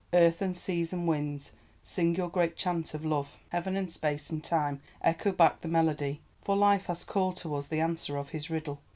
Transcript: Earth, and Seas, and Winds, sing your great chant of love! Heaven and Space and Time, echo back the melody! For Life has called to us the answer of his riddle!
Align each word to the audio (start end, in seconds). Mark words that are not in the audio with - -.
Earth, 0.15 0.41
and 0.41 0.57
Seas, 0.57 0.91
and 0.91 1.07
Winds, 1.07 1.51
sing 1.83 2.15
your 2.15 2.27
great 2.27 2.55
chant 2.55 2.95
of 2.95 3.05
love! 3.05 3.37
Heaven 3.49 3.77
and 3.77 3.87
Space 3.91 4.31
and 4.31 4.43
Time, 4.43 4.81
echo 5.03 5.31
back 5.31 5.61
the 5.61 5.67
melody! 5.67 6.21
For 6.41 6.55
Life 6.55 6.87
has 6.87 7.03
called 7.03 7.35
to 7.37 7.53
us 7.53 7.67
the 7.67 7.81
answer 7.81 8.17
of 8.17 8.29
his 8.29 8.49
riddle! 8.49 8.79